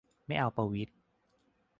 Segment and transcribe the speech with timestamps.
[0.25, 0.91] ไม่เอาประวิตร